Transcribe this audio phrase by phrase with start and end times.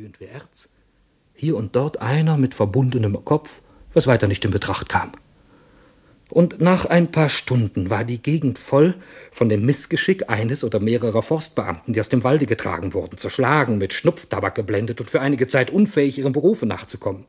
[0.00, 0.70] glühend wie Erz,
[1.34, 3.60] hier und dort einer mit verbundenem Kopf,
[3.92, 5.12] was weiter nicht in Betracht kam.
[6.30, 8.94] Und nach ein paar Stunden war die Gegend voll
[9.30, 13.92] von dem Missgeschick eines oder mehrerer Forstbeamten, die aus dem Walde getragen wurden, zerschlagen, mit
[13.92, 17.26] Schnupftabak geblendet und für einige Zeit unfähig, ihrem Berufe nachzukommen.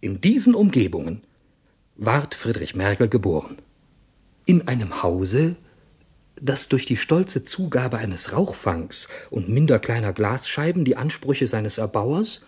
[0.00, 1.20] In diesen Umgebungen
[1.96, 3.58] ward Friedrich Merkel geboren.
[4.46, 5.56] In einem Hause,
[6.42, 12.40] das durch die stolze Zugabe eines Rauchfangs und minder kleiner Glasscheiben die Ansprüche seines Erbauers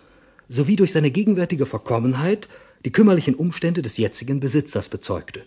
[0.49, 2.49] sowie durch seine gegenwärtige Verkommenheit
[2.83, 5.43] die kümmerlichen Umstände des jetzigen Besitzers bezeugte.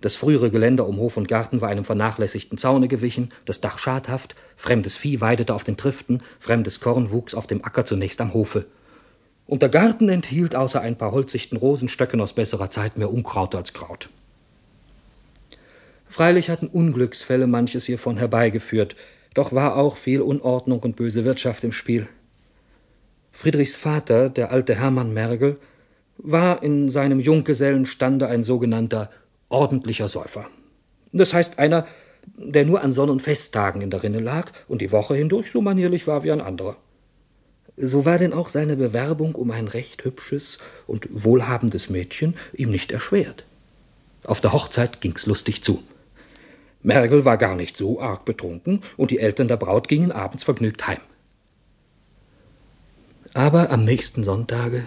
[0.00, 4.34] Das frühere Geländer um Hof und Garten war einem vernachlässigten Zaune gewichen, das Dach schadhaft,
[4.56, 8.66] fremdes Vieh weidete auf den Triften, fremdes Korn wuchs auf dem Acker zunächst am Hofe.
[9.46, 13.74] Und der Garten enthielt außer ein paar holzichten Rosenstöcken aus besserer Zeit mehr Unkraut als
[13.74, 14.08] Kraut.
[16.10, 18.96] Freilich hatten Unglücksfälle manches hiervon herbeigeführt,
[19.32, 22.08] doch war auch viel Unordnung und böse Wirtschaft im Spiel.
[23.30, 25.56] Friedrichs Vater, der alte Hermann Mergel,
[26.18, 29.08] war in seinem Junggesellenstande ein sogenannter
[29.50, 30.48] ordentlicher Säufer.
[31.12, 31.86] Das heißt einer,
[32.36, 35.60] der nur an Sonn- und Festtagen in der Rinne lag und die Woche hindurch so
[35.60, 36.76] manierlich war wie ein anderer.
[37.76, 40.58] So war denn auch seine Bewerbung um ein recht hübsches
[40.88, 43.44] und wohlhabendes Mädchen ihm nicht erschwert.
[44.24, 45.84] Auf der Hochzeit ging's lustig zu.
[46.82, 50.86] Mergel war gar nicht so arg betrunken, und die Eltern der Braut gingen abends vergnügt
[50.86, 51.00] heim.
[53.34, 54.84] Aber am nächsten Sonntage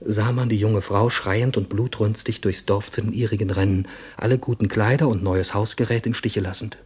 [0.00, 4.38] sah man die junge Frau schreiend und blutrünstig durchs Dorf zu den ihrigen rennen, alle
[4.38, 6.78] guten Kleider und neues Hausgerät im Stiche lassend.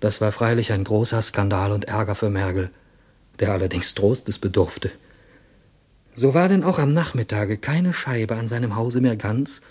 [0.00, 2.70] Das war freilich ein großer Skandal und Ärger für Mergel,
[3.40, 4.90] der allerdings Trostes bedurfte.
[6.14, 9.62] So war denn auch am Nachmittage keine Scheibe an seinem Hause mehr ganz,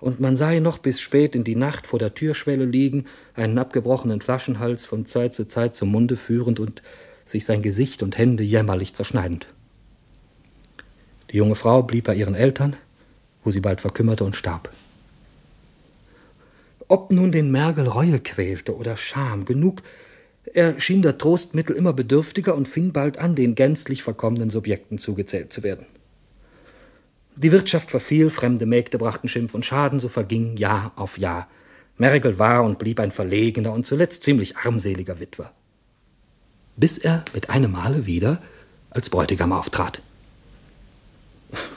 [0.00, 3.58] und man sah ihn noch bis spät in die Nacht vor der Türschwelle liegen, einen
[3.58, 6.82] abgebrochenen Flaschenhals von Zeit zu Zeit zum Munde führend und
[7.24, 9.48] sich sein Gesicht und Hände jämmerlich zerschneidend.
[11.30, 12.76] Die junge Frau blieb bei ihren Eltern,
[13.44, 14.72] wo sie bald verkümmerte und starb.
[16.86, 19.82] Ob nun den Mergel Reue quälte oder Scham, genug,
[20.54, 25.52] er schien der Trostmittel immer bedürftiger und fing bald an, den gänzlich verkommenen Subjekten zugezählt
[25.52, 25.84] zu werden.
[27.38, 31.48] Die Wirtschaft verfiel, fremde Mägde brachten Schimpf und Schaden, so verging Jahr auf Jahr.
[31.96, 35.52] Mergel war und blieb ein verlegener und zuletzt ziemlich armseliger Witwer.
[36.76, 38.42] Bis er mit einem Male wieder
[38.90, 40.00] als Bräutigam auftrat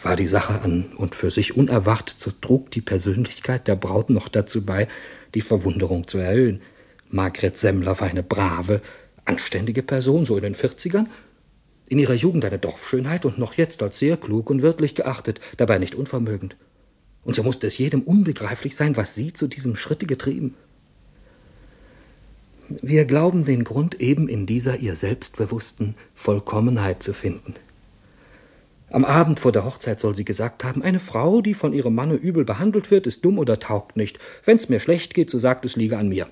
[0.04, 4.28] war die Sache an und für sich unerwartet, so trug die Persönlichkeit der Braut noch
[4.28, 4.88] dazu bei,
[5.34, 6.62] die Verwunderung zu erhöhen.
[7.10, 8.82] Margret Semmler war eine brave,
[9.26, 11.10] anständige Person, so in den Vierzigern,
[11.92, 15.78] in ihrer Jugend eine Dorfschönheit und noch jetzt als sehr klug und wirtlich geachtet, dabei
[15.78, 16.56] nicht unvermögend.
[17.26, 20.56] Und so musste es jedem unbegreiflich sein, was sie zu diesem Schritte getrieben.
[22.82, 27.56] Wir glauben den Grund eben in dieser ihr selbstbewussten Vollkommenheit zu finden.
[28.90, 32.16] Am Abend vor der Hochzeit soll sie gesagt haben, eine Frau, die von ihrem Manne
[32.16, 34.18] übel behandelt wird, ist dumm oder taugt nicht.
[34.46, 36.28] Wenn's mir schlecht geht, so sagt es liege an mir.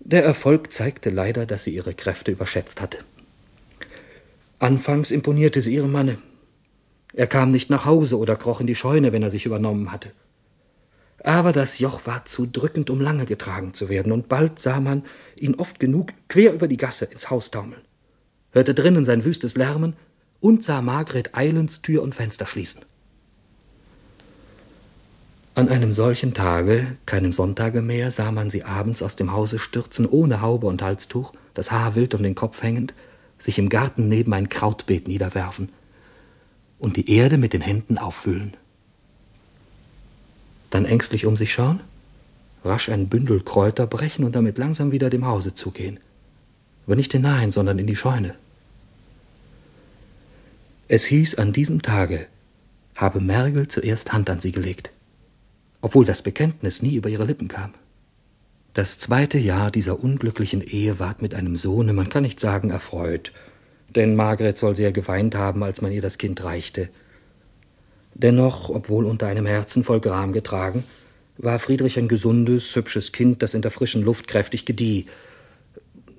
[0.00, 2.98] Der Erfolg zeigte leider, dass sie ihre Kräfte überschätzt hatte.
[4.58, 6.18] Anfangs imponierte sie ihrem Manne.
[7.14, 10.10] Er kam nicht nach Hause oder kroch in die Scheune, wenn er sich übernommen hatte.
[11.24, 15.04] Aber das Joch war zu drückend, um lange getragen zu werden, und bald sah man
[15.36, 17.80] ihn oft genug quer über die Gasse ins Haus taumeln,
[18.52, 19.96] hörte drinnen sein wüstes Lärmen
[20.40, 22.82] und sah Margret eilends Tür und Fenster schließen.
[25.56, 30.06] An einem solchen Tage, keinem Sonntage mehr, sah man sie abends aus dem Hause stürzen,
[30.06, 32.94] ohne Haube und Halstuch, das Haar wild um den Kopf hängend,
[33.38, 35.70] sich im Garten neben ein Krautbeet niederwerfen
[36.78, 38.56] und die Erde mit den Händen auffüllen.
[40.70, 41.80] Dann ängstlich um sich schauen,
[42.64, 45.98] rasch ein Bündel Kräuter brechen und damit langsam wieder dem Hause zugehen.
[46.86, 48.34] Aber nicht hinein, sondern in die Scheune.
[50.88, 52.26] Es hieß an diesem Tage,
[52.96, 54.90] habe Mergel zuerst Hand an sie gelegt,
[55.80, 57.74] obwohl das Bekenntnis nie über ihre Lippen kam.
[58.78, 63.32] Das zweite Jahr dieser unglücklichen Ehe ward mit einem Sohne, man kann nicht sagen erfreut,
[63.96, 66.88] denn Margret soll sehr geweint haben, als man ihr das Kind reichte.
[68.14, 70.84] Dennoch, obwohl unter einem Herzen voll Gram getragen,
[71.38, 75.06] war Friedrich ein gesundes, hübsches Kind, das in der frischen Luft kräftig gedieh,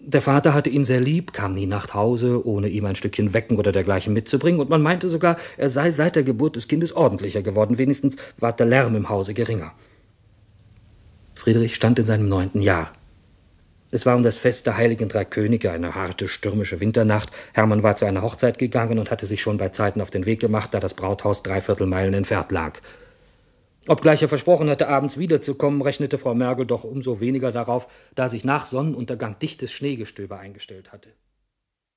[0.06, 3.56] der Vater hatte ihn sehr lieb, kam nie nach Hause, ohne ihm ein Stückchen Wecken
[3.56, 7.42] oder dergleichen mitzubringen, und man meinte sogar, er sei seit der Geburt des Kindes ordentlicher
[7.42, 9.72] geworden, wenigstens ward der Lärm im Hause geringer.
[11.40, 12.92] Friedrich stand in seinem neunten Jahr.
[13.92, 17.32] Es war um das Fest der Heiligen Drei Könige, eine harte, stürmische Winternacht.
[17.54, 20.42] Hermann war zu einer Hochzeit gegangen und hatte sich schon bei Zeiten auf den Weg
[20.42, 22.82] gemacht, da das Brauthaus dreiviertel Meilen entfernt lag.
[23.88, 28.44] Obgleich er versprochen hatte, abends wiederzukommen, rechnete Frau Mergel doch umso weniger darauf, da sich
[28.44, 31.08] nach Sonnenuntergang dichtes Schneegestöber eingestellt hatte.